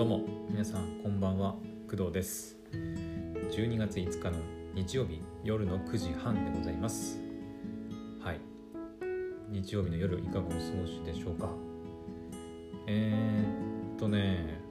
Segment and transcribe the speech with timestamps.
[0.00, 2.56] どうも皆さんこんばんは工藤です。
[2.72, 4.38] 12月5日の
[4.72, 7.20] 日曜日夜の9時半でございます。
[8.18, 8.40] はい。
[9.50, 11.50] 日曜日の夜いかがお過ごしでしょうか？
[12.86, 14.62] えー、っとね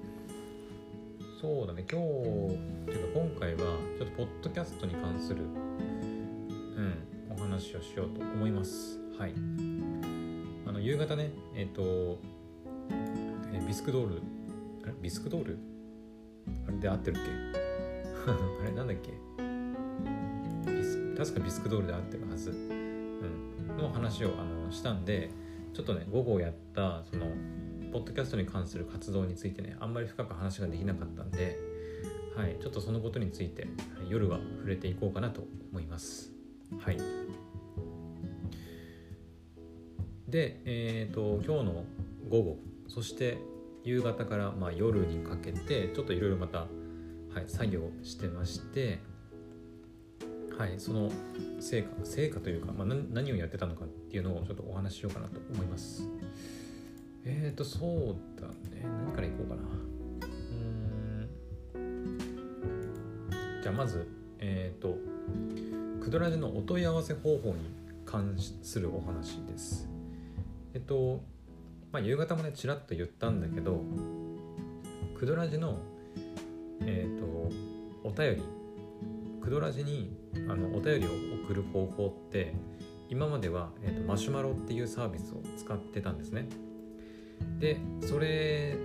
[1.40, 3.60] そうだね今日っていうか今回は
[4.00, 8.98] ちょっとポッドキャストに関するうんお話をしようと思います。
[9.16, 9.34] はい。
[10.66, 12.18] あの夕方ねえ、っと
[13.68, 14.22] ビスクドール
[14.90, 15.58] れビスクドール
[16.68, 17.22] あれで合ってるっけ？
[18.32, 19.12] あれなんだっけ？
[20.72, 25.30] ビス確かビスクドールで合ってるはず、うん、の話をあのしたんで
[25.74, 27.28] ちょっとね午後やったその
[27.92, 31.58] ポッドキャストに関する活動についてねあんまり深く話ができなかったんで、
[32.36, 33.68] はい、ちょっとそのことについて、
[34.08, 36.32] 夜は触れていこうかなと思います。
[36.80, 36.98] はい。
[40.28, 41.86] でえっ、ー、と今日の
[42.30, 43.40] 午後そして
[43.84, 49.00] 夕方からまあ夜にかけてちょっといろいろまた、はい、作業してまして
[50.58, 51.10] はいその
[51.62, 56.04] 成果成果というか、まあ、何をやってたのかっていうのをちょっとお話ししようかなと思います。
[57.24, 58.86] えっ、ー、とそうだね。
[59.06, 59.62] 何からいこうかな。
[61.76, 63.62] うん。
[63.62, 64.06] じゃあまず
[64.40, 64.98] えっ、ー、と
[66.02, 67.56] クドラジのお問い合わせ方法に
[68.06, 69.88] 関するお話です。
[70.74, 71.24] えっと
[71.92, 73.82] まあ、夕方もねちらっと言ったんだけど
[75.18, 75.80] クドラジの
[76.82, 77.26] えっ、ー、と
[78.04, 78.44] お便り
[79.42, 80.16] クドラジに
[80.48, 81.10] あのお便りを
[81.46, 82.54] 送る方法って
[83.10, 86.48] 今までは、えーと、マシュマロっていうサービスを使ってたんですね。
[87.58, 88.78] でそれ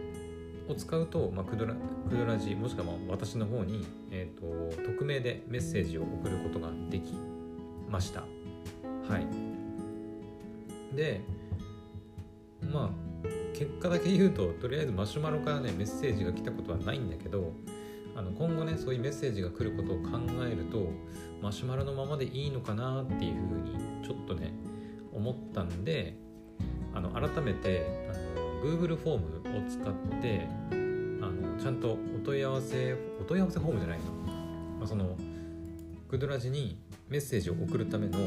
[0.67, 1.75] を使うと、まあ、クドラ
[2.09, 7.13] クドラジもしくはまあ私の方に、えーと、と匿名でメッセージを送ることができ
[7.91, 8.21] ました。
[8.21, 9.27] はい。
[10.97, 11.21] で
[12.73, 13.05] まあ
[13.55, 17.53] 結果だけ言うととりあえずマシュマロからねメッセージが来たことはないんだけど
[18.17, 20.91] あの今後ねそういうメッセージが来ることを考えると
[21.41, 24.53] マシュマロのままでいいのかなっていうふうにちょっとね
[25.13, 26.17] 思ったんで
[26.95, 30.75] あの改めてあの Google フォームを使ってあ
[31.27, 34.05] のちゃんとお問い合わせお問い合わせフォームじゃないな、
[34.79, 35.17] まあ、その
[36.09, 38.19] グドラジにメッセージを送るための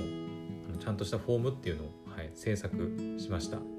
[0.79, 3.76] ちゃんとしたフォームっていうのを、はい、制作しました。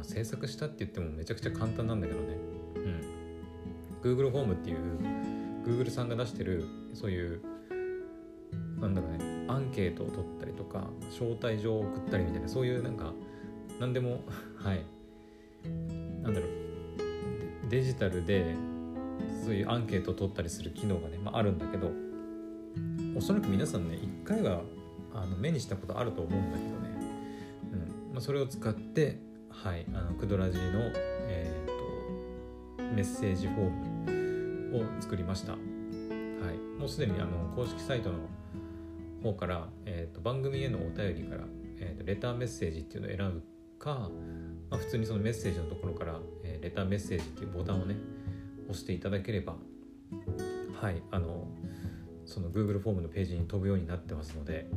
[0.00, 2.26] まあ、制作したって言ってもめちゃくちゃ簡単なんだけどね。
[2.76, 3.00] うん。
[4.02, 4.78] Google ホームっていう
[5.66, 7.42] Google さんが出してるそういう
[8.80, 13.12] なんだろうねアンケートを取ったりとか招待状を送ったりみたいなそういうなんか
[13.78, 14.22] 何でも
[14.56, 14.82] はい。
[16.22, 16.50] なんだろう。
[17.68, 18.56] デジタルで
[19.44, 21.90] そういうアンケートを取ったりする機能がね、まあ、あるんだけど
[23.14, 24.62] おそらく皆さんね一回は
[25.14, 26.88] あの目にしたことあると思うんだけどね、
[27.72, 28.12] うん。
[28.14, 30.62] まあ、それを使ってはいあのクドラジの、
[31.28, 35.60] えーと、メッセージフォームを作りました、はい、
[36.78, 38.18] もうすでにあの公式サイトの
[39.22, 41.44] 方から、えーと、番組へのお便りから、
[41.78, 43.42] えーと、レターメッセージっていうのを選ぶ
[43.78, 44.08] か、
[44.70, 47.96] まあ、普通にそのメッセージのところから、えー、レターメッセージっていうボタンをね
[48.68, 49.56] 押していただければ
[50.80, 51.48] はいあの
[52.24, 54.68] その Google フォームのページに飛ぶようになってますので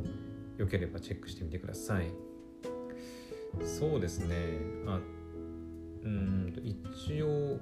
[0.58, 2.33] よければチェックしてみてください。
[3.62, 4.58] そうですね。
[4.86, 5.00] あ
[6.04, 7.58] うんと一応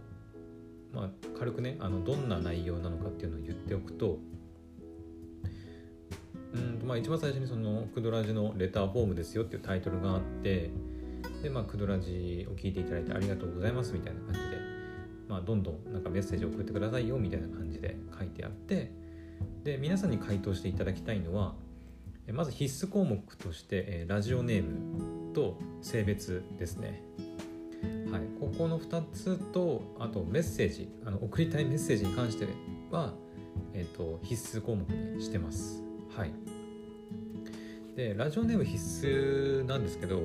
[0.92, 4.19] まあ軽くねあのどんな内容なのかっていうのを言っておくと
[6.54, 10.70] うんとまあ一番最初にそのクドラジのレターフォームですよっていうタイトルがあって
[11.42, 14.56] でまあクドラジを聞いていただいてありがとうございますみたいな感じで
[15.28, 18.91] まあどんどんなんかメッセージを送ってくださいよみたいな感じで書いてあって
[19.64, 21.54] で皆さんに回答していただきたいのは
[22.32, 27.03] まず必須項目として、えラジオネームと性別ですね。
[28.10, 32.47] はい、ここの2つとあとメッセージあの送りたいメッセージに関して
[32.91, 33.15] は、
[33.72, 35.82] えーと、必須項目にしてます。
[36.15, 36.32] はい、
[37.97, 40.22] でラジオネーム必須なんですけど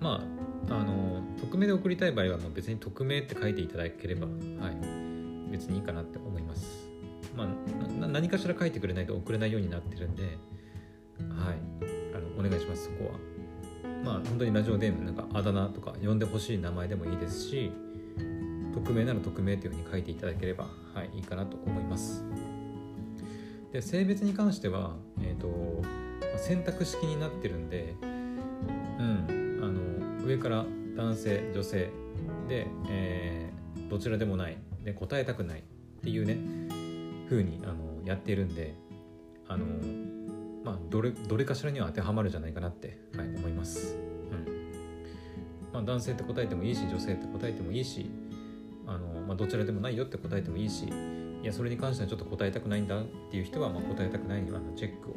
[0.00, 0.24] ま
[0.68, 6.92] ああの匿名で送りたい場合はもう別に匿名って書いていただければ、はい、別にいいかなって思います。
[7.36, 11.56] まあ、何かしら書いてくれないと送れないようになってるんではい
[12.14, 13.31] あのお願いしますそこは
[14.04, 17.72] まあ本当にラジオネームなんかあだ名とか呼んでほしい名前でもいいですし
[18.74, 20.64] 匿名なら匿名というふうに書いていただければ、
[20.94, 22.24] はい、いいかなと思います。
[23.72, 25.82] で性別に関しては、えーと、
[26.36, 31.90] 選択式になってるんで、うん、あの上から男性女性
[32.48, 35.62] で、えー、どちらでもないで答えたくないっ
[36.02, 36.36] ていうね
[37.30, 38.74] 風にあのやってるんで
[39.48, 39.64] あの
[40.64, 43.96] まあ、どれどれかしらには当てはまるんじゃないかなって、はい、思います。
[44.30, 44.72] うん
[45.72, 48.10] まあ、男性って答えてもいいし女性って答えてもいいし、
[48.86, 50.86] あの、まあ、どちらでもないよって答えてもいいし
[51.42, 55.16] いやそれに関してはちょっと答えたくないんだっていう人は、まあ、答えたくないにはあのチェックを、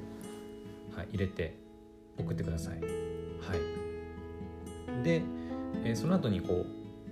[0.96, 1.58] はい、入れて
[2.18, 2.80] 送ってください。
[2.80, 2.88] は
[5.02, 5.22] い、で、
[5.84, 6.66] えー、その後にこう、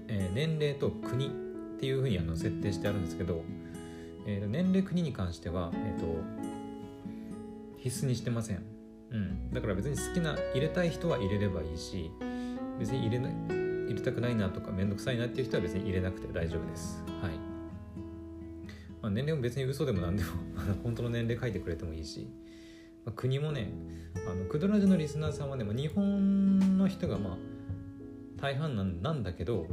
[0.07, 1.29] えー、年齢と国っ
[1.79, 3.43] ていうふうにあの設定してあるんですけど、
[4.25, 6.05] えー、年齢国に関しては、えーと、
[7.83, 8.63] 必須にしてません。
[9.11, 12.09] うん、だから別に好きな入れたい人は入れればいいし
[12.79, 17.03] 別に入れな入れたくないなとか面倒くさいなっていう人は別に入れなくて大丈夫です。
[17.21, 17.31] はい。
[19.01, 20.29] まあ、年齢も別に嘘でも何でも
[20.81, 22.25] 本当の年齢書いてくれてもいいし、
[23.05, 23.69] まあ、国もね
[24.25, 27.37] あのクドラジのリスナーさんはね、まあ、日本の人がまあ
[28.37, 29.67] 大半なんだけど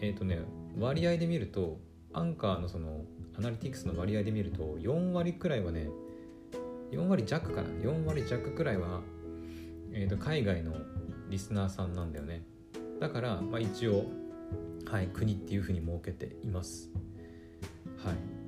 [0.00, 0.40] えっ、ー、とね
[0.76, 1.78] 割合で見ると
[2.12, 3.04] アンカーのその
[3.38, 5.88] アナリティクスの割合で見ると4割くらいはね
[6.94, 9.00] 4割弱かな？4割弱くらいは、
[9.92, 10.74] えー、と海外の
[11.28, 12.42] リスナーさんなんだよね。
[13.00, 14.06] だから、まあ、一応、
[14.86, 16.90] はい、国っていうふうに設けています。
[18.04, 18.44] はい。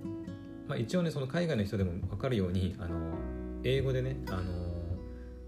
[0.68, 3.12] まあ、一応ねその海外の人でも分かるようにあの
[3.62, 4.42] 英語でねあの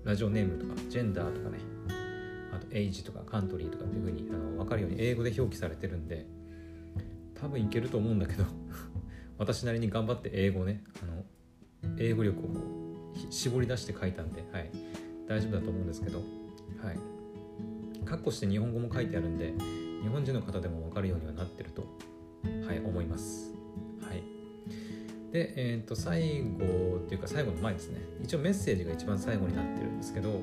[0.05, 1.59] ラジオネームとかジェンダーとかね
[2.55, 6.27] あとエイジとかカントリーとかっていうふうにあの分かるように英語で表記されてるんで
[7.41, 8.45] 多分いけると思うんだけど
[9.39, 11.25] 私なりに頑張って英語ねあの
[11.99, 12.78] 英語力を
[13.31, 14.71] 絞り出して書いたんで、はい、
[15.29, 16.19] 大丈夫だと思うんですけど
[16.83, 16.99] はい。
[18.05, 19.53] カッコして日本語も書いてあるんで
[20.03, 21.87] 日本人の方でも分かるようにはなってると、
[22.67, 23.53] はい、思います。
[24.01, 24.23] はい。
[25.33, 28.01] で、えー、と最後っていうか最後の前ですね。
[28.23, 30.41] 一応メッセージが一番最後になってるんですけど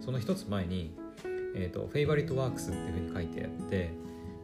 [0.00, 0.96] その一つ前に、
[1.54, 3.90] えーと、フェイバリットワークスっていうふうに書いてあって、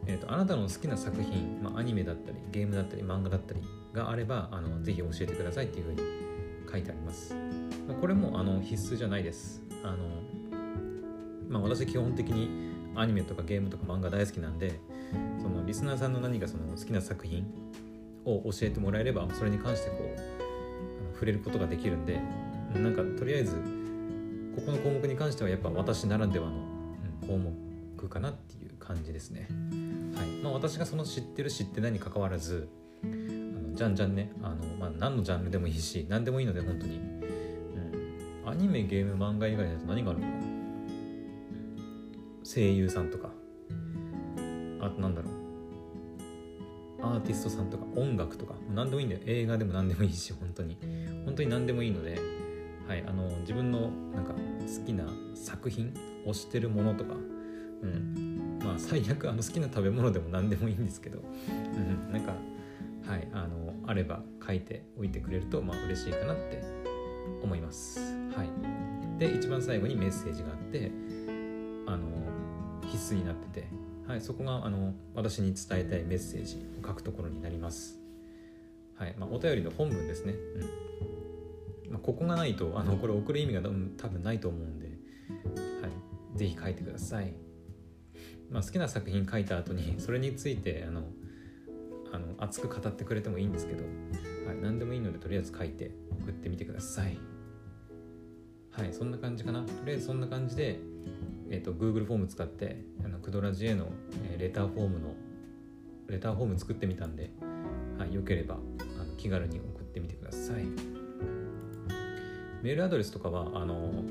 [0.05, 3.61] えーと、あなたの好きな作品、まあ、アニメだったりゲームだったり漫画だったり
[3.93, 6.01] があればあのぜひ教えてくださいっていうふうに
[6.71, 7.35] 書いてあります。
[7.93, 9.61] これもあの必須じゃないです。
[9.83, 9.97] あの、
[11.49, 14.79] まあ、私基本的にアニメとかゲームとか漫画大好きなんで
[15.41, 17.45] そのリスナーさんの何かその好きな作品
[18.25, 22.19] を教えてもらえればそれに関してこう触れることができるんで
[22.73, 23.55] なんかとりあえず
[24.55, 26.69] ここの項目に関してはやっぱ私ならではの
[27.27, 29.47] 項目かなっていう感じですね。
[30.15, 30.27] はい。
[30.43, 32.67] まあ、私がその知ってる知ってないにかかわらず
[33.03, 34.31] あのじゃんじゃんね。
[34.41, 36.99] あの、まあ、何のジャンルでもいいし何でもいいので本当に、
[38.49, 40.27] アニメゲーム漫画以外だと何があるの？
[42.43, 43.29] 声優さんとか。
[44.81, 45.33] あとなんだろう。
[47.03, 47.85] アーティストさんとか。
[47.95, 48.55] 音楽とか。
[48.73, 49.21] 何でもいいんだよ。
[49.27, 50.77] 映画でも何でもいいし本当に。
[51.25, 52.19] 本当に何でもいいので、
[52.87, 54.37] はい、あの自分のなんか好
[54.83, 55.05] きな
[55.35, 55.93] 作品
[56.25, 57.13] 推してるものとか、
[57.83, 62.33] うん、まあ最悪あの好きな食べ物でも何でもいいんですけど、うん、なんか
[63.07, 66.63] はいあのあれば書いておいてくれるとまあ嬉しいかなって
[67.43, 68.08] 思います。
[68.35, 70.91] はい、で一番最後にメッセージがあって
[71.87, 72.07] あの
[72.87, 73.67] 必須になってて
[74.09, 77.99] はい、そこがあの私に伝えたいメッセージを書くところになります。
[78.95, 80.33] はいまあ、お便りの本文ですね。
[80.33, 84.91] うんまあ、ここがないとあのこれ送る意味が多分ないと思うんで、は
[85.87, 87.35] い、ぜひ書いてください。
[88.49, 91.03] まあ、好きな作品書いた後に それについてあの
[92.11, 93.83] あの熱く語ってくれてもいいんですけど、
[94.47, 95.91] はい、何でもいいのでとりあえず書いて
[96.23, 97.19] 送ってみてください。
[98.71, 99.63] はい、そんな感じかな。
[99.63, 100.79] とりあえずそんな感じで、
[101.49, 103.87] えーと、Google フォーム使ってあのクドラジへの、
[104.31, 105.15] えー、レターフォームの
[106.07, 107.31] レターフォーム作ってみたんで、
[107.97, 110.63] はい、よければあの気軽に送ってみてください
[112.61, 114.03] メールアドレスとかはあの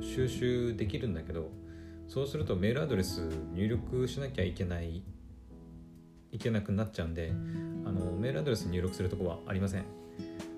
[0.00, 1.50] 収集できるんだけど
[2.06, 5.02] そうするとメールアドレス入力しなきゃいけない
[6.32, 7.32] いけなくなっちゃうんで
[7.84, 9.84] あのメールアドレス入力するとこはありません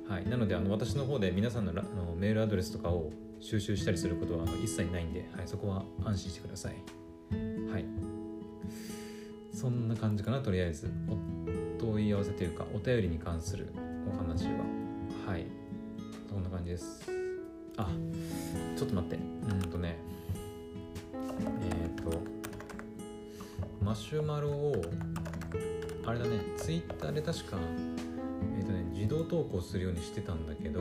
[0.08, 3.10] はい、なのであの私の方で皆さんのあのメールアドレスとかを
[3.40, 6.74] 収集したりすることは一切ないんで、はい、そこは安心してください。
[7.70, 7.84] はい。
[9.52, 10.90] そんな感じかな、とりあえず。
[11.08, 11.16] お
[11.80, 13.72] 問い合わせというか、お便りに関する
[14.12, 14.50] お話は。
[15.26, 15.46] はい。
[16.28, 17.10] そんな感じです。
[17.76, 17.88] あ、
[18.76, 19.16] ちょっと待って。
[19.16, 19.96] うんとね、
[21.60, 22.20] えっ、ー、と、
[23.82, 24.82] マシュマロを、
[26.04, 27.58] あれだね、ツイッターで確か、
[28.58, 30.80] えっ、ー、とね、自動投稿するようにしてたんだけど、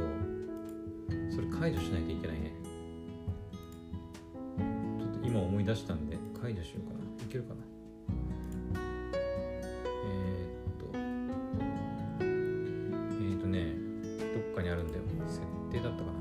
[1.35, 2.53] それ解除しないといけないね。
[4.97, 6.99] ちょっと今思い出したんで解除しようかな。
[7.01, 7.59] いけるかな。
[10.05, 10.85] えー、っと。
[12.21, 13.73] えー、っとね
[14.33, 15.03] どっかにあるんだよ。
[15.27, 16.13] 設定だったかな。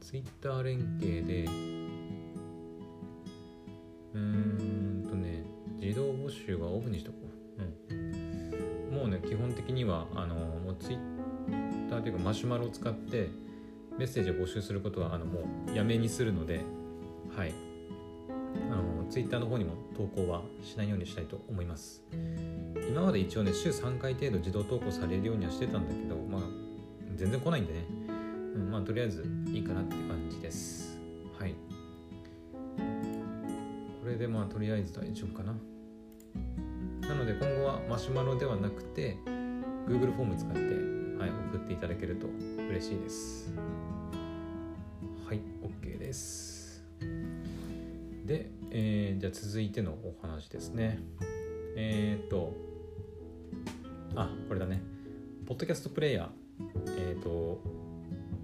[0.00, 5.44] Twitter 連携でうーんとね
[5.78, 7.18] 自動募集はオフにしとこ
[7.90, 11.19] う、うん、もうね基本的にはあのもう Twitter
[12.00, 13.28] ーというかマシュマロを使って
[13.98, 15.40] メッセージを募集することはあのも
[15.72, 16.60] うやめにするので、
[17.36, 17.52] はい、
[18.70, 22.02] あの Twitter の方にも投稿はしないようにしたいと思います。
[22.88, 26.42] 今まで一応ね週3回程度自動投稿されるようにはしてたんだけどまあ
[27.16, 27.84] 全然来ないんでね、
[28.54, 30.98] うん、まあとりあえずいいかなって感じです。
[31.38, 31.54] はい。
[34.02, 35.54] これでまあとりあえず大丈夫かな。
[37.08, 39.18] なので今後はマシュマロではなくて
[39.86, 42.28] Google フォーム使って、はい、送っていただけると
[42.70, 43.52] 嬉しいです。
[45.28, 46.82] はい OK です。
[48.24, 50.98] で、えー、じゃあ続いてのお話ですね。
[51.76, 52.54] えっ、と
[54.16, 54.80] あこれだね。
[55.46, 57.10] ポッドキャストプレイヤー。
[57.10, 57.60] えっ、と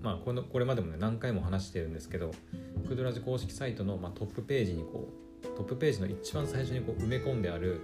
[0.03, 2.33] まあこのこれまでもね何回も話してるんですけど
[2.87, 5.09] クドラジ公式サイトの、まあ、トップページにこ
[5.43, 7.81] うトップページの一番最初にこう埋め込んである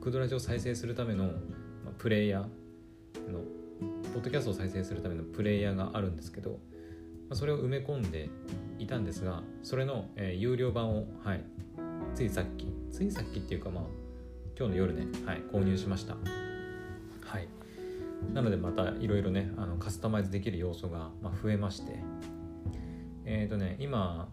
[0.00, 3.38] クドラジを再生するための、まあ、プレイヤーの
[4.14, 6.56] ポッドキャストを再生するためのプレイヤーがあるんですけど、ま
[7.32, 8.30] あ、それを埋め込んで
[8.78, 11.44] いたんですがそれの、えー、有料版を、はい、
[12.14, 13.84] ついさっきついさっきっていうかまあ
[14.58, 16.14] 今日の夜ね、はい、購入しました。
[16.14, 17.46] はい。
[18.32, 21.98] なのでまたいろいろねあのカスタマイズできる要素が、まあ、増えまして。
[23.26, 24.30] えっ、ー、とね今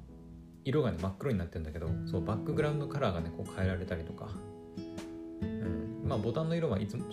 [0.63, 4.29] 色がね真っ黒になってるんだけどそうバックグラウンドカラーがねこう変えられたりとか、
[5.41, 7.03] うん、まあボタンの色はいつも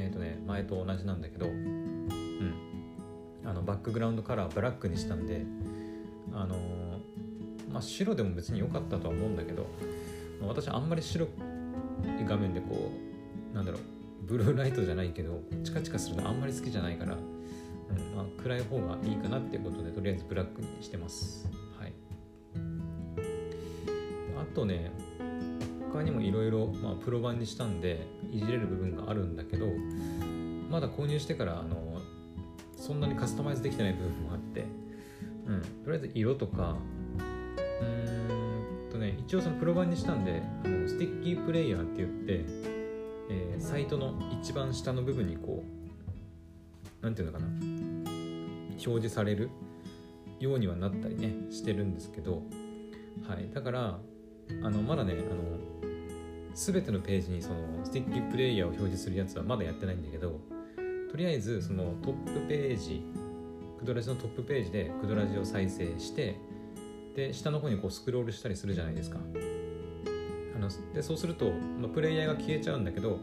[0.00, 2.54] えっ、ー、とね前と同じなんだけどうん。
[3.44, 5.44] あのバックグラウンドカラーブラックにしたんで
[6.32, 9.66] あのー、まあ白でも別に良かったとは思うんだけど、
[10.46, 11.28] 私あんまり白い
[12.26, 12.92] 画面でこ
[13.52, 13.80] うなんだろう
[14.22, 21.48] ブルーライトじゃないけどチカチカするのあんまり好きじゃないから、うんまあ、暗い方がいいかなっていうことでとりあえずブラックにしてます。
[21.78, 21.92] はい。
[24.40, 24.92] あとね
[25.92, 26.72] 他にもいろいろ
[27.04, 29.66] プロ版にしたんでいじれる部分があるんだけど
[30.70, 32.00] まだ購入してからあの
[32.76, 34.64] そんなにカスタマイズできてない部分もあって、
[35.46, 36.76] うん、とりあえず色とか
[37.80, 42.80] うーんとね一応そのプロ版にしたんであの sticky player って言って
[43.30, 45.70] えー、サイトの一番下の部分にこう
[47.00, 47.50] 何て言うのかな
[48.72, 49.50] 表示される
[50.40, 52.42] ようにはなったりねしてるんですけど、
[53.28, 53.98] はい、だから
[54.62, 55.69] あのまだねあの
[56.54, 60.40] 全てのページにその sticky player を表示するやつはまだやってないんだけど
[61.10, 63.02] とりあえずそのトップページ
[63.78, 66.36] クドラジのトップページでクドラジを再生して
[67.16, 69.18] で下の方にこうスクロールしたりするじゃないですか。
[70.60, 73.18] のでそうすると、まあ、プレイヤーが消えちゃうんだけど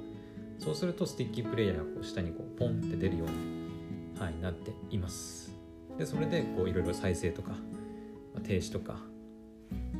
[0.60, 5.55] そうすると sticky player がこう下にこうポンって出るように、はい、なっています。
[5.98, 7.57] でそれでこういろいろ再生とか、ま
[8.38, 8.98] あ、停止とか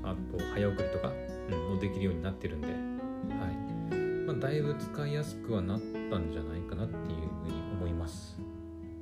[0.03, 1.12] あと早送りとか、
[1.50, 2.67] うん、もできるようになってるんで、
[3.29, 3.95] はい。
[4.25, 8.39] まあ、だいぶ使いやすくはなったんじゃないかなっていうふうに思います。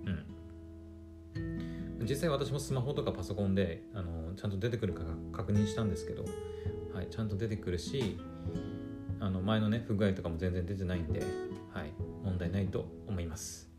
[0.06, 0.10] う
[2.02, 2.06] ん。
[2.06, 6.26] 実際私もスマホとかパソコンであのちゃんと出てくるか確認したんですけど
[6.96, 8.18] はい、ちゃんと出てくるし
[9.20, 11.20] あの前のね不具合とかも全然出てないんで、
[11.74, 11.92] はい、
[12.24, 13.70] 問題ないと思います。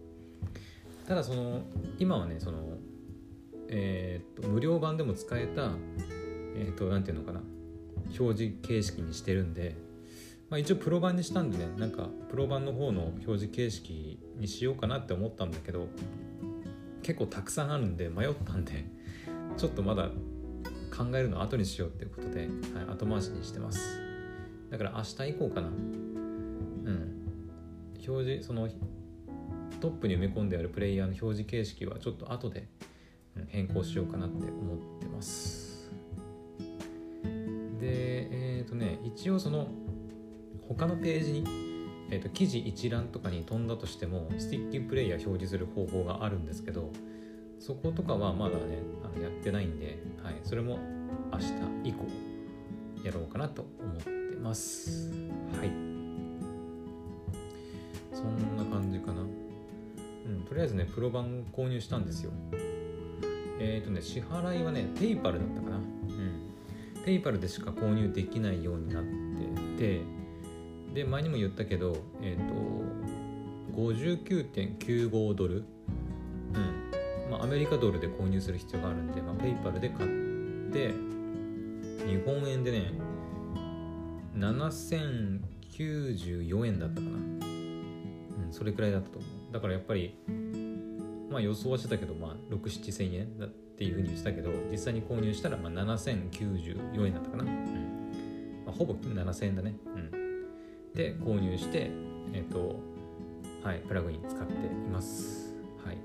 [1.08, 1.62] ただその
[1.98, 2.76] 今はねその
[3.68, 5.70] えー、っと無料版でも使えた
[6.56, 7.42] えー、っと何て言うのかな
[8.18, 9.74] 表示形式にしてるんで、
[10.48, 15.88] まあ、一応プロ版にしたんでねなんかプロ版の方の表示形式にしようかなって思ったんだけど
[17.02, 18.84] 結構たくさんあるんで迷ったんで
[19.56, 20.10] ちょっとまだ
[20.96, 22.48] 考えるの後にしようっていうことで、はい、
[22.92, 24.00] 後回しにしてます。
[24.70, 25.68] だから明日以降かな。
[25.68, 27.16] うん。
[28.08, 28.68] 表示その
[29.80, 32.68] トップに埋め込んであるプレイヤーの表示形式はちょっと後で
[33.48, 35.90] 変更しようかなって思ってます。
[37.78, 39.68] でえっ、ー、とね一応その
[40.68, 41.44] 他のページに、
[42.10, 46.90] えーと、記事一覧とかに飛んだとしても sticky player 表示する方法があるんですけど
[47.58, 50.78] そことかはまだねあのやってないんで、はい、それも
[51.32, 52.06] 明日以降
[53.04, 55.10] やろうかなと思ってます。
[55.58, 55.70] はい。
[58.12, 59.22] そんな感じかな。
[59.22, 62.32] うんとりあえずねプロ版購入したんですよ。
[63.58, 65.76] えっ、ー、とね支払いはねペイパルだったかな。
[65.76, 65.84] うん。
[67.04, 69.16] ペイパルでしか購入できないようになって
[69.76, 70.00] て
[70.96, 72.54] で前にも言ったけどえっ、ー、と
[73.76, 75.56] 59.95ドル。
[75.56, 75.58] う
[76.58, 76.90] ん。
[77.30, 80.08] まあ、アメリカドルで購入する必要があるんで、まあ、ペイパルで買っ
[80.72, 80.94] て
[82.06, 82.92] 日本円でね
[84.38, 87.10] 7094円だったかな。
[87.10, 87.42] うん
[88.50, 89.52] それくらいだったと思う。
[89.52, 90.16] だからやっぱり
[91.30, 98.62] まあ予想はしてたけど、まあ、67000円だっていうふうに言ってたけど実際に購入したらま7094円だったかな、うん。
[98.64, 99.74] まあ、ほぼ7000円だね。
[100.96, 101.90] んで購入して
[102.32, 102.80] えっ、ー、と
[103.62, 105.54] はいプラグイン使っています。
[105.84, 105.98] はい。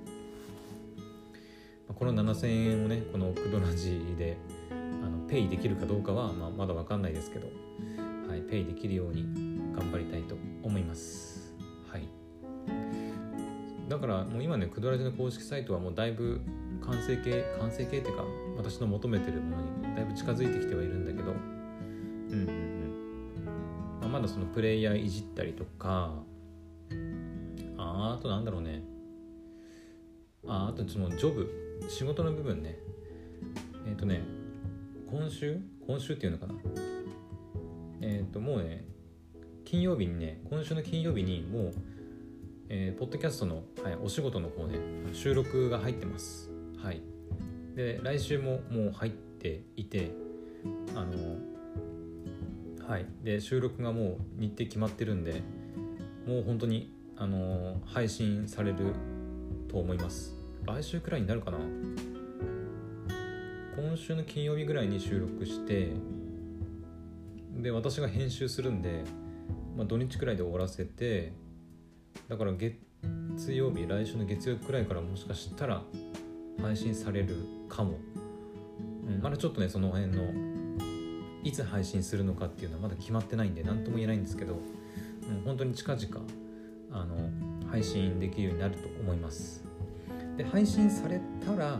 [1.95, 4.37] この7000円をねこのクドラジで
[4.69, 4.73] あ
[5.09, 7.47] のペイできるかどうかは、まあ、まだ分かんないですけど
[8.27, 9.23] はいペイできるように
[9.75, 11.53] 頑張りたいと思います。
[11.89, 12.07] はい。
[13.87, 16.41] だからもう今ねクドラジの公式サイトはもうだいぶ
[16.85, 18.23] 完成形完成形っていうか
[18.57, 21.31] 私の求めてるものにだいぶ近づいてきてはいるんだけど
[22.31, 22.47] うん、
[24.11, 26.13] ま、だそのプレイヤーいじったりとか
[27.77, 28.83] ああとなんだろうね。
[30.47, 31.49] ああとそのジョブ
[31.87, 32.77] 仕事の部分ね。
[33.87, 34.21] えっ、ー、とね
[35.09, 35.59] 今週？
[35.87, 36.53] 今週っていうのかな。
[38.01, 38.85] えっ、ー、ともうね
[39.65, 41.73] 金曜日にね今週の金曜日にもう、
[42.69, 44.77] えー、ポッドキャストの、はい、お仕事の方ね
[45.13, 46.51] 収録が入ってます。
[46.77, 47.01] はい。
[47.75, 50.11] で来週ももう入っていて
[50.95, 51.37] あの
[52.87, 53.05] はい。
[53.23, 55.41] で収録がもう日程決まってるんで
[56.27, 58.93] もう本当にあの配信される
[59.69, 60.35] と思います。
[60.65, 61.57] 来週くらいになるかな？
[63.75, 65.93] 今週の金曜日ぐらいに収録して
[67.55, 69.03] で私が編集するんで、
[69.77, 71.33] まあ、土日くらいで終わらせて
[72.27, 72.75] だから月
[73.53, 75.81] 曜日来週の月曜日くらいからもしかしたら
[76.61, 77.37] 配信される
[77.69, 77.97] かも、
[79.07, 80.50] うん、まだちょっとねその辺の
[81.43, 86.07] いつ配信するのかっていうのはまだ決まってないんで何とも言えないんですけど、うん、本当に近々
[86.91, 87.29] あの
[87.69, 89.63] 配信できるようになると思います。
[90.37, 91.79] で配信されたら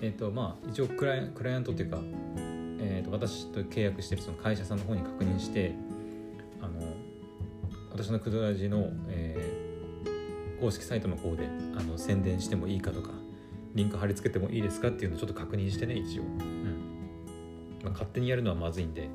[0.00, 1.98] えっ、ー、とまあ一応クライクライアントっていうか、
[2.78, 5.74] えー、と私と契約してるその会社さんの方に確認して
[6.60, 6.80] あの
[7.92, 13.10] 私のクドラジの、えー、公式サイトの方であの宣伝してもいいかとか
[13.74, 16.69] リンク貼り付けてもいいですかっていうのをちょっと確認してね一応、うん
[17.92, 19.08] 勝手にやるのはまずいんで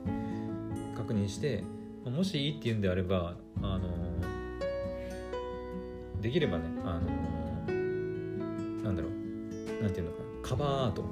[0.95, 1.63] 確認して
[2.05, 3.89] もしいいっていうんであればあの
[6.21, 7.11] できればねあの
[8.83, 11.03] なんだろうなんていうのかなカバーアート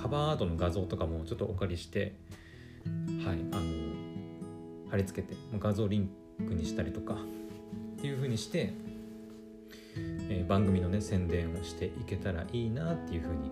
[0.00, 2.14] カバーアートの画像とかもちょっとお借りして
[3.24, 8.72] はいあの貼り付けて画像リンクにしたりとかっていう風にして
[10.30, 13.50] えー、番組のね宣伝をしていけたらいいなっていうふうに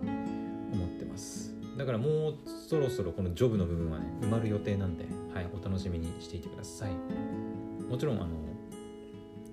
[0.73, 1.46] 思ってます。
[1.77, 2.35] だからもう
[2.67, 6.91] そろそろこのジョブの部分はね埋まる予定なんで、はい、お楽しみにしていてください。
[7.87, 8.27] もちろんあの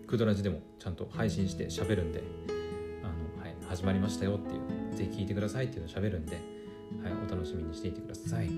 [0.06, 2.22] クドラジでもちゃんと配信して喋るんで
[3.02, 3.06] あ
[3.38, 6.36] の、はい、始まりましたよっていうぜひ聞いてくださいっていうのを喋るんで、
[7.02, 8.48] はい、お楽しみにしていてください。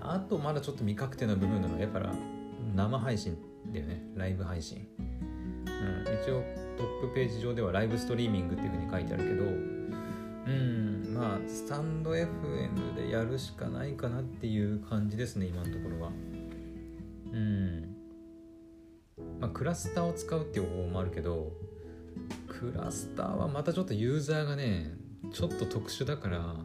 [0.00, 2.00] あとまだちょっと未確定な部分なのはやっぱ
[2.74, 3.36] 生配信
[3.72, 4.02] だよね。
[4.14, 4.86] ライブ配信。
[4.98, 6.42] うん、一応
[6.76, 10.85] トップページ上ではライブストリーミングっていうふうに書いてあるけどうん
[11.16, 16.10] まあスタンド FM でやるしかないかなっていう感じですね今のところは。
[17.32, 17.96] うん。
[19.40, 21.52] まあクラスターを使うっていう方法もあるけど
[22.48, 24.92] クラスターはまたちょっとユーザーがね
[25.32, 26.56] ちょっと特殊だから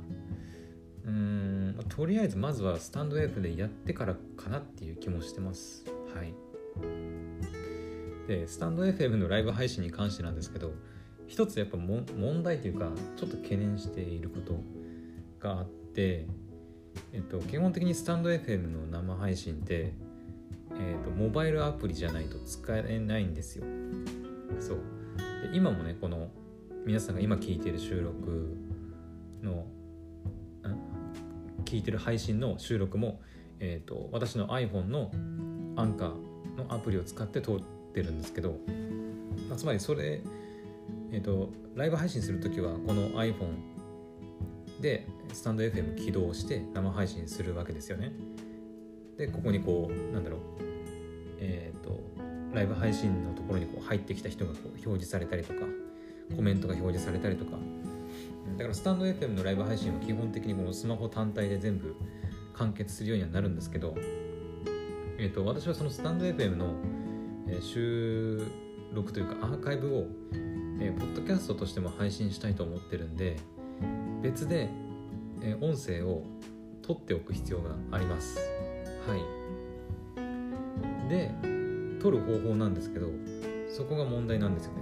[1.05, 5.85] うんとりあえずまずはスタンド F でやってからかなっていう気もしてます。
[6.13, 6.33] はい。
[8.27, 10.73] でスタンド FM のライブ配信に関してなんですけど
[11.31, 14.59] 一つやっぱ問題というかちょっと懸念していること
[15.39, 16.27] があって、
[17.13, 19.93] えっと、基本的にスタンド FM の生配信って、
[20.73, 23.63] えっと、モバイルアプリじゃないと使えないんですよ。
[24.59, 24.77] そう。
[25.49, 26.31] で今もねこの
[26.85, 28.57] 皆さんが今聞いてる収録
[29.41, 29.65] の
[31.63, 33.21] 聞いてる配信の収録も、
[33.61, 35.09] えーと、私の iPhone の
[35.77, 37.61] アンカーのアプリを使って通っ
[37.93, 38.57] てるんですけど、
[39.47, 40.21] まあ、つまりそれ、
[41.11, 43.57] えーと、ライブ配信する時はこの iPhone
[44.79, 48.11] でスタンド FM 起動して生配信するわけですよね。
[49.17, 50.39] でここにこうなんだろう
[51.39, 52.01] えっ、ー、と
[52.53, 55.59] ライブ配信のところにこう入ってきた人がこう表示されたりとか
[56.35, 57.51] コメントが表示されたりとか
[58.57, 61.95] だからスタンド FM のライブ配信は基本的にこのスマホ単体で全部
[62.53, 63.95] 完結するようにはなるんですけど、
[65.17, 66.73] えーと私はそのスタンド FM の
[67.47, 68.41] え収
[68.93, 70.05] 録というかアーカイブを、
[70.83, 73.37] えー、ポッドキャストとしても配信したいと思ってるんで
[74.23, 74.67] 別で、
[75.43, 76.23] えー、音声を
[76.81, 78.39] 取っておく必要があります。
[79.07, 79.19] はい。
[81.07, 81.29] で
[82.01, 83.09] 撮る方法なんですけど
[83.69, 84.79] そこが問題なんですよね。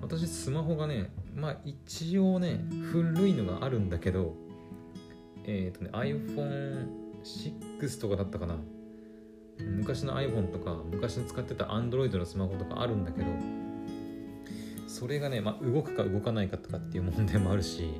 [0.00, 4.34] 私スマホがねまあ一応ね古いのがあるんだけど
[5.44, 8.56] えっ、ー、とね iPhone6 とかだったかな。
[9.58, 13.26] 昔の iPhone とか昔の使ってた Android のスマホとかあるんだけど
[14.92, 17.94] それがね、まあ、動くか動かないかとかっていう問題もあるし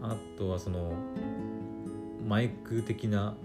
[0.00, 0.94] あとはその
[2.26, 3.36] マイク的な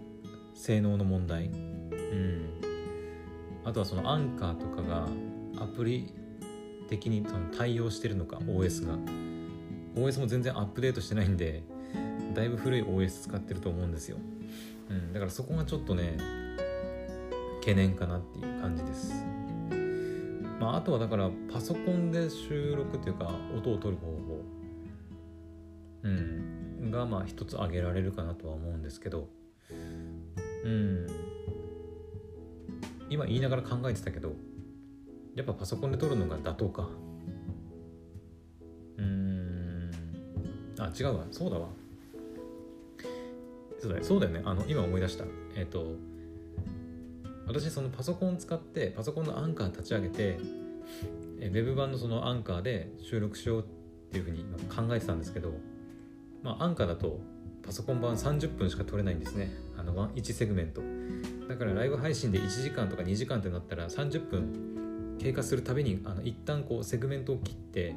[0.54, 1.48] 性能の問題。
[1.48, 2.62] うん。
[3.66, 5.08] あとはそのアンカーとかが
[5.58, 6.14] アプリ
[6.88, 8.96] 的にその対応してるのか OS が。
[9.96, 11.62] OS も全然アップデートしてないんで
[12.34, 14.18] だいぶ古い OS 使ってると思うんですよ、
[14.90, 16.16] うん、だからそこがちょっとね
[17.60, 19.14] 懸念かなっていう感じです。
[20.60, 24.44] まああとはだからパソコンで収録っていうか音を取る方法。
[26.04, 26.92] うん。
[26.92, 29.30] がまあ一つ挙げられるかなとは思うんですけど。
[30.64, 31.08] うん。
[33.10, 34.34] 今言いながら考えてたけど
[35.36, 36.90] やっぱパソコンで撮るのが妥当か。
[38.98, 39.92] うん。
[40.78, 41.26] あ違うわ。
[41.32, 41.68] そうだわ。
[43.80, 44.04] そうだよ。
[44.04, 44.42] そうだよね。
[44.44, 45.24] あの今思い出した。
[45.56, 45.96] えっ、と
[47.50, 50.38] 私そのパソコンを使ってパソコンのアンカー立ち上げて
[51.42, 53.66] えウェブ版のそのアンカーで収録しようっ
[54.12, 55.54] ていうふうに考えてたんですけど
[56.44, 57.20] まあアンカーだと
[57.66, 59.52] パソコン版30分しか撮れないんですね。
[59.78, 60.82] あの1セグメント。
[61.48, 67.94] だからライブ配信で1時間とか2時間ってなったら30分経過するたびにあの一旦こうセグメントを切って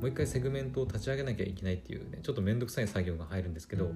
[0.00, 3.90] もう一回セグメントを立ち上げなきゃいけないっていうねちょっと面倒くさい作業が入るんですけど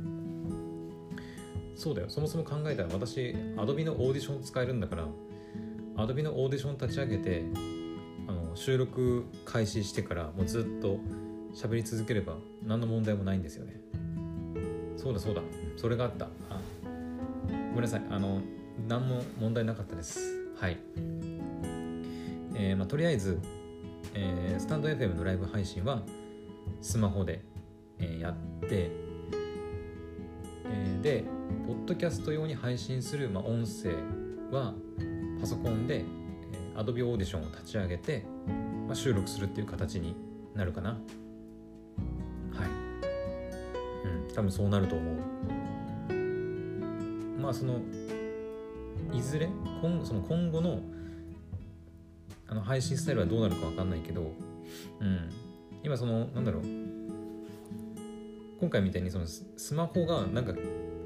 [1.79, 2.11] そうだよ。
[2.11, 3.21] そもそも考えたら私
[3.57, 5.07] Adobe のオーディション使えるんだから
[5.97, 7.45] Adobe のオーディション立ち上げて
[8.27, 10.99] あの収録開始してからもうずっと
[11.55, 13.81] 喋り続ければ何の問題もないんですよね。
[14.97, 15.43] そうだそうだ。
[15.77, 16.27] それがあった。
[16.51, 16.61] あ
[17.47, 18.03] ごめんなさい。
[18.11, 18.43] あの
[18.89, 20.19] 何も問題なかったです。
[20.57, 20.79] はい。
[22.57, 23.39] えー、まあ、とりあえず、
[24.15, 26.03] えー、スタンド FM のライブ配信は
[26.83, 27.45] スマホで、
[28.01, 28.91] えー、やって
[30.71, 31.38] えで
[31.69, 33.91] ポッドキャスト用に配信する、まあ、音声
[34.51, 34.73] は
[35.39, 38.25] パソコンで、えー、Adobe Audition を立ち上げて、
[38.87, 40.17] まあ、収録するっていう形に
[40.55, 40.93] なるかな。
[40.93, 40.99] はい。
[44.03, 44.35] うん。
[44.35, 45.17] 多分そうなると思う。
[47.39, 47.83] まあその
[49.13, 49.51] いずれ
[49.83, 50.81] 今その今後の
[52.47, 54.33] あの配信スタイルはどうなるか分かんないけど、
[55.01, 55.31] うん、
[55.83, 56.63] 今そのなんだろう。
[58.59, 60.55] 今回みたいにそのスマホがなんか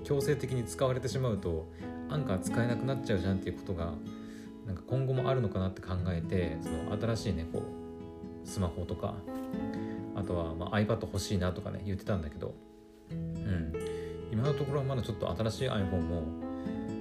[0.05, 1.69] 強制的に使われてしまうと
[2.09, 3.93] アンカー使えなくなっちゃうじゃんっていうことが
[4.67, 7.63] なんか今後もあるのかなって考えてその新しいねこ
[8.45, 9.15] うスマホとか
[10.15, 12.55] あとはま iPad 欲しいなとかね言ってたんだけど、
[13.11, 13.73] うん、
[14.31, 16.23] 今のところはまだちょっと新しい iPhone も、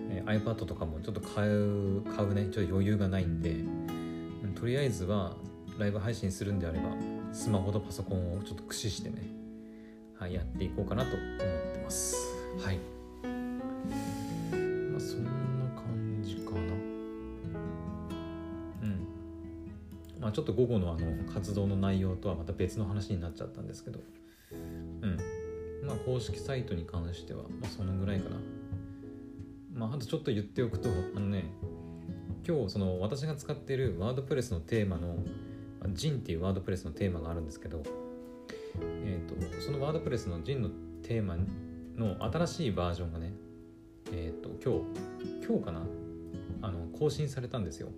[0.09, 3.55] え、iPad とかもちょっと買う買うねちょっと余裕がないんで、
[4.59, 5.35] とりあえずは
[5.77, 6.85] ライブ配信するんであれば
[7.33, 9.17] スマホとパソコンをちょっと駆使してね、
[10.17, 12.30] はい、やっていこうかなと思ってます。
[12.59, 12.79] はい。
[14.91, 15.31] まあそんな
[15.75, 16.57] 感じかな。
[18.81, 19.07] うん。
[20.19, 23.99] まあちょっと午後のあの活動の内容とはまた別の話になっちゃったんですけど。
[24.51, 25.17] うん。
[25.85, 28.35] まあ公式サイトに関しては、まあ、そのぐらいかな。
[29.73, 31.45] まああとちょっと言っておくとあのね
[32.47, 35.15] 今日その私が使っているワードプレスのテーマの
[35.93, 37.83] ジンっていうワードプレスのテーマがあるんですけど、
[39.03, 40.69] えーと、そのワードプレスのジンの
[41.03, 41.37] テーマ
[41.97, 43.34] の新しいバージョンがね
[44.12, 45.82] えっ、と今日今日かな？
[46.63, 47.89] あの更新されたんですよ。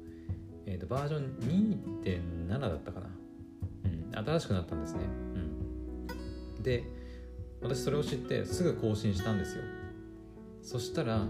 [0.65, 1.37] えっ、とバージョン
[2.03, 3.07] 2.7だったかな？
[3.85, 5.01] うん新しくなったんですね。
[6.57, 6.63] うん。
[6.63, 6.83] で
[7.61, 9.63] 私それを知ってすぐ更新したんですよ。
[10.61, 11.25] そしたら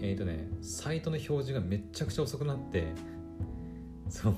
[0.00, 2.92] えっ、ー、とねサイトの表示がめちゃくちゃ遅くなって
[4.08, 4.36] そう。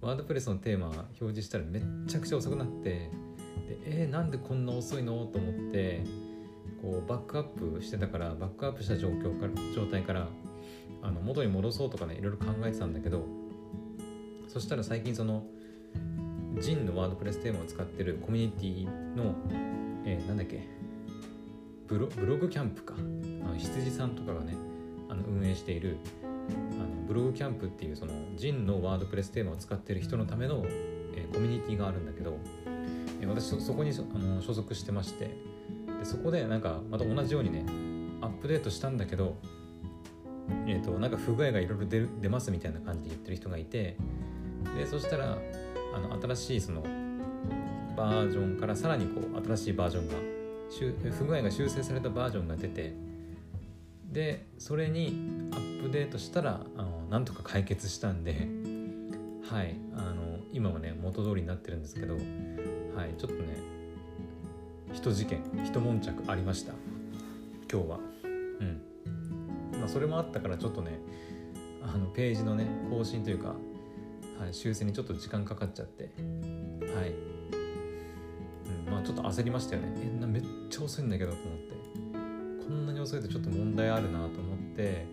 [0.00, 3.10] ワードプレスのテーマ表示したらめっちゃくちゃ遅くなってで
[3.84, 5.26] えー、なんでこんな遅いの？
[5.26, 6.02] と思って
[6.80, 10.28] こうバックアップしてたからバックアップした状況から状態から
[11.02, 13.24] あの元に戻そうとかねいろいろ考えてたんだけど
[14.48, 15.44] そしたら最近その
[16.58, 19.34] ジンのワードプレステーマを使ってるコミュニティの、
[20.04, 20.68] えー、なんだっけ
[21.86, 22.94] ブロブログキャンプか。
[23.44, 24.54] あの羊さんとかがね
[25.08, 32.38] あの運営しているあのブログキャンプっていうそのジンのワードプレステーマを使ってる人のための、えー、コミュニティがあるんだけど、
[33.20, 35.30] えー、私そこにあの所属してまして
[36.00, 37.64] でそこでなんかまた同じようにね
[38.20, 39.36] アップデートしたんだけど
[40.66, 43.96] えーと、なんか不具合がいろいろ出出ますみたいな感じで言ってる人がいて
[44.76, 45.38] でそしたら
[45.94, 46.82] あの新しいその
[47.96, 50.14] バージョンからさらにこう新しいバージョンが
[51.12, 52.94] 不具合が修正されたバージョンが出て
[54.10, 58.48] でそれにアップデートしたらあのなんとか解決したんで
[59.48, 62.20] はいあの今はね元通りになってるんですけどは
[63.06, 63.79] いちょっとね
[64.92, 66.72] 一事件一悶着ありました。
[67.72, 67.98] 今日は。
[68.60, 68.80] うん。
[69.78, 70.98] まあそれもあったからちょっとね
[71.82, 73.54] あのページのね更新というか、
[74.38, 76.04] はい、修正にちょっと時間かかっちゃって。
[76.04, 76.08] は
[77.06, 77.14] い、
[78.86, 79.92] うん、まあちょっと焦りましたよね。
[80.16, 81.74] えなめっちゃ遅いんだけどと思って。
[82.66, 85.06] こんなに遅いとちょっと問題あるなと思って。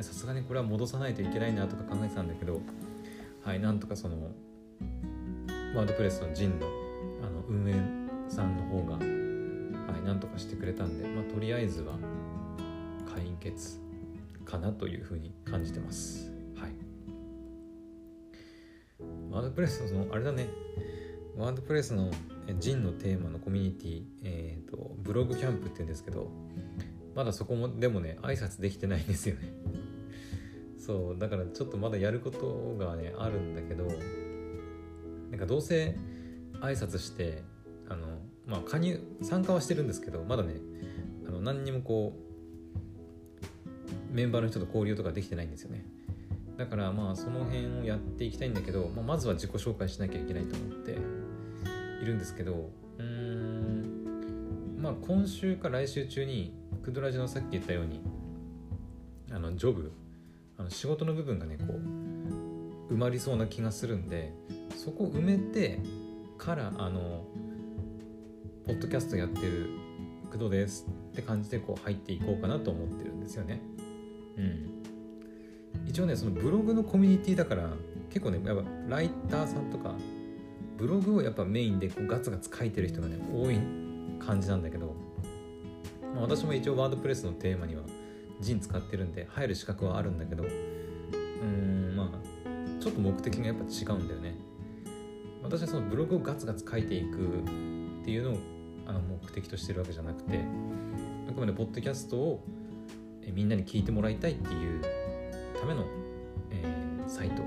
[0.00, 2.60] さすがにこれは戻さないといけないなとか考えてたんだけど。
[3.42, 4.16] はいなんとかその
[5.74, 6.66] ワードプレスのジンの
[7.22, 7.74] あの運営
[8.28, 8.98] さんの方が、
[10.10, 11.94] なんとかしてくれたんで、まあ、とりあえずは
[13.14, 13.78] 解決
[14.44, 16.32] かなというふうに感じてます。
[16.56, 16.72] はい。
[19.30, 20.48] ワードプレスのあれだね。
[21.36, 22.10] ワードプレスの
[22.58, 26.28] ジンのテーマのコミュニティ、えーと、ブログキャンプって言うんですけど
[27.14, 29.52] まだそこもでもね挨拶できてないんですよね。
[30.76, 33.86] そうだからちょっとまだやることがねあるんだけど
[35.30, 35.96] なんかどうせ
[36.54, 37.44] 挨拶して
[38.50, 40.54] まあ加入参加はしてるんですけどまだね
[41.26, 42.30] あの何にもこう
[44.12, 45.86] メンバーの人と交流とかできてないんですよね。
[46.58, 50.98] だからまあその辺をやっていきたいんだけど、まあ、まずは自己紹介しなきゃいけないと思って
[52.02, 58.02] いるんですけどうーんまあ今週か来週中にクドラジのさっき言ったように
[59.32, 59.92] あのジョブ
[60.58, 61.64] あの仕事の部分がねこ
[62.90, 64.34] う埋まりそうな気がするんで
[64.76, 65.80] そこ埋めて
[66.36, 67.24] からあの
[68.66, 69.70] ポッドキャストやってる
[70.30, 73.60] 工藤ですって感じでこう入っていこうかなと思ってるんですよね。
[74.36, 74.80] うん。
[75.86, 77.70] 一応ねそのブログのコミュニティだから
[78.10, 79.94] 結構ねやっぱライターさんとか
[80.76, 83.58] ブログをやっぱメインでこうガツガツ書いてる人がね多い
[84.18, 84.94] 感じなんだけど、
[86.14, 87.82] まあ、私も一応ワードプレスのテーマには
[88.40, 94.34] ジン使ってるんで入る資格はあるんだけどうーんまあちょっと目的がやっぱ違うんだよね
[95.42, 97.42] 私はそのブログをガツガツ書いていく
[98.10, 98.38] っていうのを
[98.88, 100.40] あの目的としてるわけじゃなくて
[101.28, 102.44] あくまでポッドキャストを
[103.22, 104.82] えみんなに聞いてもらいたいっていう
[105.60, 105.84] ための、
[106.50, 107.46] えー、サイトを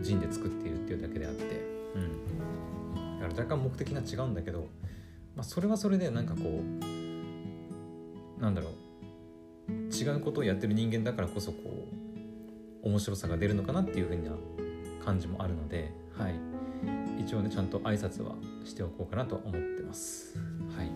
[0.00, 1.44] ジンで作っているっていうだけであって
[1.94, 3.20] うん。
[3.20, 4.60] だから若干目的が違うんだけど、
[5.36, 6.40] まあ、それはそれでなんかこ
[8.38, 11.58] うなんだろう違うことをやってる人間だからこそこ
[12.82, 14.30] う面白さが出るのかなっていうふうな
[15.04, 16.34] 感じもあるのではい。
[17.20, 20.38] 一応ねちゃんと挨拶はしておこうかなと思ってます。
[20.76, 20.90] はい。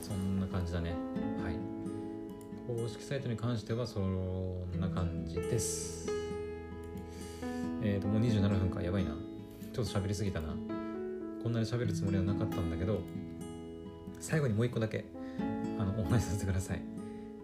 [0.00, 0.90] そんな感じだね。
[1.42, 1.56] はい。
[2.66, 6.10] 公式サイトに関してはそんな感じです。
[7.82, 9.10] えっ、ー、ともう27分かやばいな。
[9.72, 10.54] ちょっと喋りすぎたな。
[11.42, 12.98] こんなに喋るつもりはなかったんだけど
[14.18, 15.04] 最後にもう一個だけ
[15.78, 16.82] あのお話しさせてください。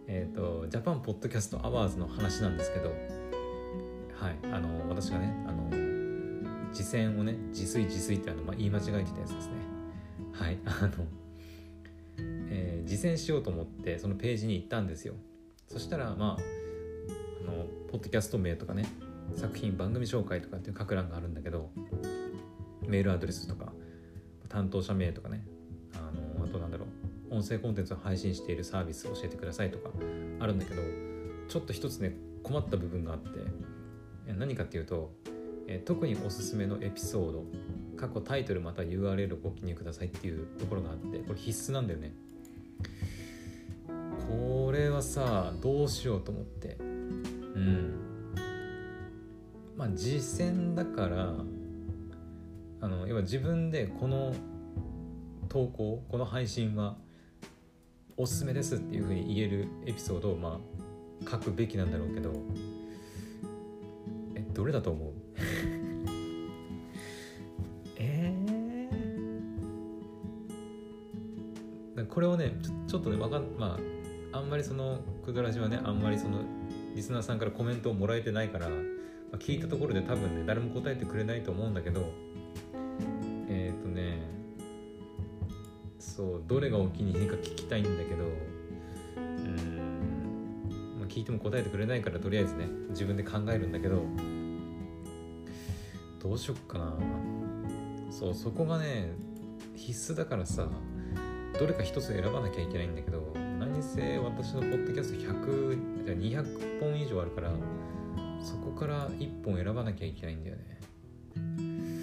[0.09, 4.37] えっ、ー、と Japan Podcast Awards の話なんですけどはい。
[4.53, 5.92] あの私がねあの
[6.73, 9.53] 自薦をね自炊自炊ってあの、まあ、言い間違えてたやつですね。
[10.33, 11.05] はいあの、
[12.49, 15.15] えー、自薦しようと思ってそのページに行ったんですよ。
[15.69, 16.39] そしたらまあ
[17.43, 18.87] あのポッドキャスト名とかね
[19.37, 21.71] 作品番組紹介とかっていう書く欄があるんだけど
[22.87, 23.73] メールアドレスとか
[24.49, 25.45] 担当者名とかね
[25.95, 25.99] あ
[26.41, 26.87] のあとなんだろ
[27.31, 29.91] う音声コンテンツを配信しているサービスを教えてくださいとか
[30.41, 30.83] あるんだけど
[31.49, 33.29] ちょっと一つね困った部分があって
[34.35, 35.13] 何かっていうと
[35.75, 37.45] え特におすすめのエピソード
[37.97, 42.13] 過去タイトルまた URL をご記入くださいっていうところがあってこれ必須なんだよね。
[44.29, 46.77] これはさどうしようと思って。
[46.79, 46.83] う
[47.59, 47.95] ん。
[49.77, 51.35] まあ実践だから
[52.83, 54.35] あの要は自分でこの
[55.49, 56.97] 投稿この配信は
[58.19, 60.61] おすすめですっていうふうに言えるエピソードをま
[61.27, 62.33] あ書くべきなんだろうけど
[64.35, 65.12] えどれだと思う？
[72.13, 72.53] これをね
[72.87, 73.79] ちょっとねわかんま
[74.33, 76.41] ああんまりそのクドラジはねあんまりその
[76.95, 78.75] リスナーさんからコメントをもらえてないから、ま
[79.33, 82.13] あ、聞いたところで多分ね誰も答えてくれないと思うんだけど
[83.49, 84.19] えっ、ー、とね
[85.99, 88.25] そうどれがお気に入りか聞きたいんだけど
[89.17, 94.03] うん、まあ、聞いても答えてくれないからとりあえずね自分で考えるんだけど
[96.23, 96.95] どうしよっかな。
[98.11, 99.13] そうそこがね
[99.75, 100.69] 必須だからさ
[101.59, 107.51] どれか一つ選ばなきゃいけないんだけど何せ私のポッドキャスト100じゃ200本以上あるから
[108.41, 110.81] そこから1本選ばなきゃいけないんだよね
[111.37, 112.03] うん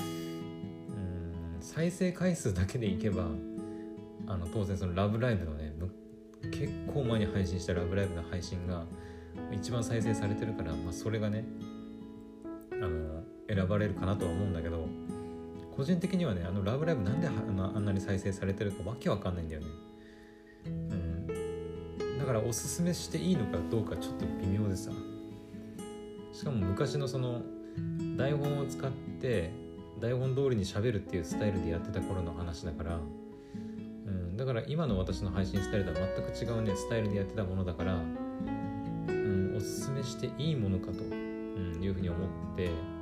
[1.60, 3.26] 再生回数だけでいけば
[4.28, 5.74] あの当然その「ラブライブ!」のね
[6.52, 8.86] 結構前に配信した「ラブライブ!」の配信が
[9.52, 11.46] 一番再生されてるから、まあ、それがね
[12.72, 14.88] あの選ばれるかなとは思うんだけど
[15.80, 19.68] 個人的にはねあの「ラブライブ!」なんであんなに再生されてるかわけわかんないんだよね。
[20.66, 21.28] うん。
[22.20, 24.92] だからおすすめしていいのかどうかちょっと微妙でさ。
[26.34, 27.44] しかも昔のその
[28.18, 29.52] 台本を使って
[30.02, 33.00] 台本通りにしゃべるっていうスタイルでやってた頃の話だから、
[34.06, 37.98] うん、だから今の私の配信スタイルとは全く違うねスタイルでやってたものだから、う
[39.12, 42.99] ん、おすすめしていいものかと、うん、いうふうに思って。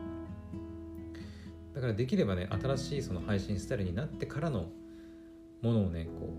[1.77, 4.65] だからできればね新しいその配信スタイルになってからの
[5.61, 6.33] ものをねこ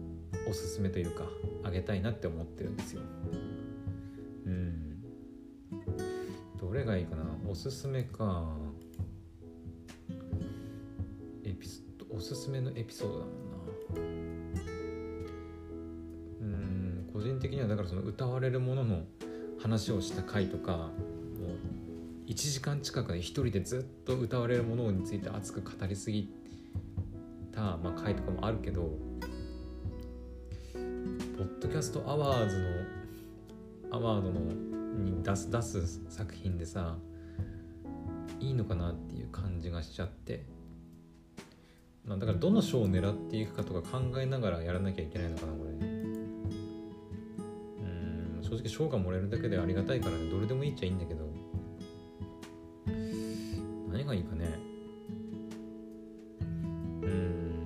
[0.48, 1.27] うおすすめというか
[1.62, 3.03] あげたいなって思ってるんですよ。
[4.46, 5.01] うん。
[6.61, 7.22] どれがいいかな？
[7.48, 8.53] おすすめか。
[11.44, 14.61] エピソおすすめのエピソードだもんな。
[16.40, 19.05] うん個人的にはだからその歌われるものの
[19.62, 20.90] 話をした回とか
[22.28, 26.30] 1時間近くで一人でずっと歌われるものについて熱く語りすぎ
[27.52, 28.82] た、まあ、回とかもあるけど
[30.74, 30.80] ポ
[31.44, 32.86] ッドキャストアワーズ
[33.90, 36.98] のアワードのに出す出す作品でさ
[38.40, 40.44] いいのかなっていう感じがしちゃって。
[42.04, 45.70] まあだからどの賞を狙っていくかとか考えながらやらなきゃいけないのかなこれ。
[45.70, 45.98] うん
[48.42, 51.27] 正直賞がもらえるだけでありがたいからねどれでもいいっちゃいいんだけど。
[53.98, 54.46] 何がいいかね。
[57.02, 57.64] うん。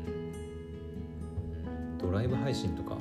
[1.99, 2.97] ドライブ配信とか。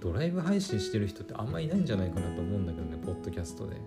[0.00, 3.80] ドライブ配信してる人ってあんまいないんじゃないかなと思うんだけどねポッドキャストで。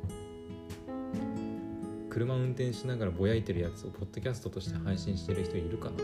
[2.10, 5.98] 車運転しながらぼやいてるやつをポッドキャストとして配信してる人いるかな。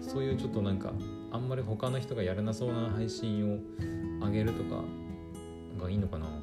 [0.00, 0.94] そういうちょっとなんか
[1.30, 3.58] あんまり他の人がやらなそうな配信を
[4.24, 4.82] 上げるとか
[5.78, 6.41] がいいのかな。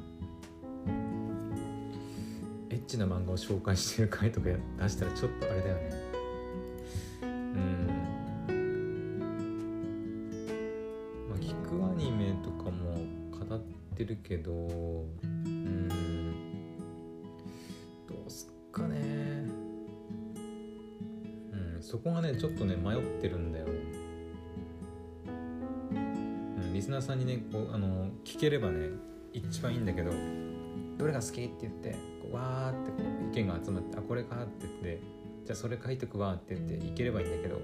[2.90, 5.90] チな漫画を紹介してる回とか出したらちょっとあれだよね。
[7.22, 7.86] うん。
[11.28, 12.96] まあ聞くアニメとかも
[13.30, 13.60] 語っ
[13.96, 15.88] てるけどうん。
[18.08, 18.96] どうすっかね。
[21.52, 23.66] うんそこがねちょっとね迷ってるんだよ。
[25.26, 28.88] うんリスナーさんにねこうあの聞ければね
[29.32, 30.10] 一番いいんだけど。
[30.98, 32.09] どれが好きって言って。
[32.32, 35.00] わーって意見が集まってあこれかって言って
[35.44, 37.60] じゃあそれ書いとくわって言っていければいいんだけど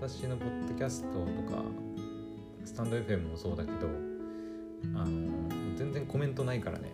[0.00, 1.62] 私のポッドキャストとか
[2.64, 3.88] スタンド FM もそうだけど
[4.94, 6.92] あの全然コメントないからね。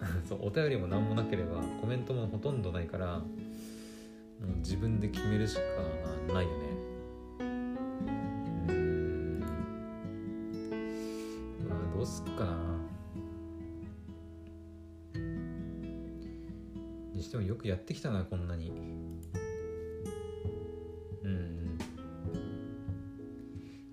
[0.26, 3.24] そうお便りも何もなければコメントもほとんどないからも
[4.54, 5.60] う自分で決めるしか
[6.32, 6.69] ないよね。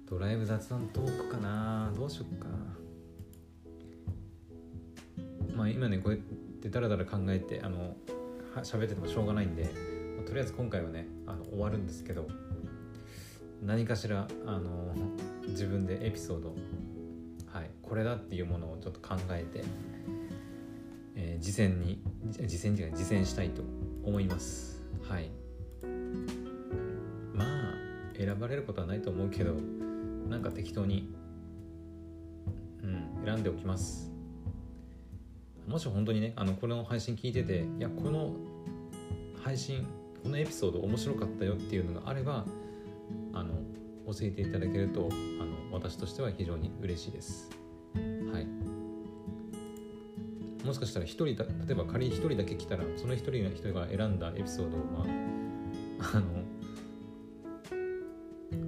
[0.09, 1.91] ドライブ雑談トークかな。
[1.93, 2.47] どうしよっか。
[5.53, 6.21] まあ今ねこうやっ
[6.61, 7.97] てダラダラ考えてあの
[8.63, 9.65] 喋っててもしょうがないんで、
[10.25, 12.29] とりあえず今回はねあの終わるんですけど
[13.61, 14.95] 何かしらあの
[15.47, 16.55] 自分でエピソード
[17.51, 19.65] はいこれだっていうものをちょっと考えて、
[21.15, 23.61] えー、次戦に次戦じゃない実践したいと
[24.05, 24.81] 思います。
[25.09, 25.29] はい。
[27.33, 27.73] まあ
[28.17, 29.55] 選ばれることはないと思うけど
[30.29, 31.09] なんか適当に
[32.83, 34.11] うん選んでおきます。
[35.67, 38.31] もし本当にねあのこれの配信聞いてていやこの
[39.43, 39.85] 配信
[40.23, 42.45] このエピソード面白かったよっていうのがあれば
[43.33, 43.55] あの
[44.05, 45.09] 教えていただけると
[45.41, 47.49] あの私としては非常に嬉しいです。
[47.95, 48.47] はい。
[50.65, 55.05] もしかしたら一人だ例えば仮に一人だけ来たらその一人の人が選んだエピソードをま
[55.99, 56.25] ああの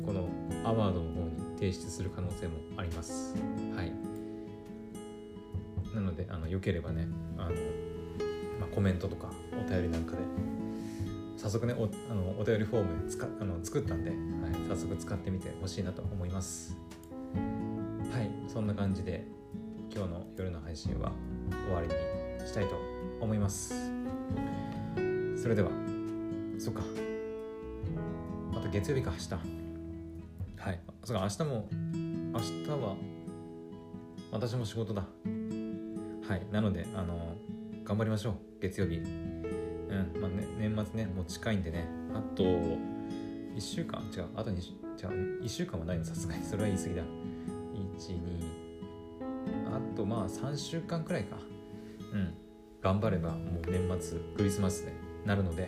[0.06, 0.30] この
[0.64, 1.09] アワードの
[1.60, 3.36] 提出する可能性もあります。
[3.76, 3.92] はい。
[5.94, 7.06] なのであのよければね
[7.38, 7.52] あの、
[8.60, 10.20] まあ、コメントとかお便りなんかで
[11.36, 14.20] 早速ねおあのお便りフォームで使あの作ったんで、はい、
[14.70, 16.78] 早速使ってみてほしいなと思います。
[18.14, 18.32] はい。
[18.48, 19.28] そんな感じで
[19.94, 21.12] 今日の夜の配信は
[21.68, 21.94] 終わりに
[22.48, 22.76] したいと
[23.20, 23.74] 思います。
[25.36, 25.70] それでは
[26.58, 26.84] そっか。
[28.54, 29.59] また月曜日か明日。
[31.04, 31.68] そうか明日も
[32.34, 32.96] 明日は
[34.32, 35.02] 私も仕事だ。
[35.02, 37.36] はいなのであの
[37.84, 38.98] 頑張りましょう月曜日。
[38.98, 41.88] うんまあね年末ねもう近いんでね。
[42.14, 42.78] あと1
[43.60, 44.02] 週間？
[44.16, 46.06] 違うあと2週違う1週間はないの？
[46.06, 46.44] さすがに。
[46.44, 47.02] それは言い過ぎだ。
[47.98, 48.20] 12
[49.74, 51.38] あとまあ3週間くらいか。
[52.14, 52.34] うん
[52.82, 54.94] 頑張ればもう年末クリスマスで
[55.26, 55.64] なるので。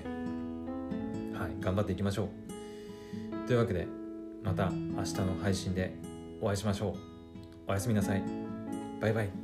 [1.34, 3.48] はい頑張っていきましょう。
[3.48, 3.88] というわけで
[4.44, 5.96] また明日の配信で
[6.42, 6.96] お会いしましょう。
[7.68, 8.24] おやすみなさい。
[9.00, 9.41] バイバイ。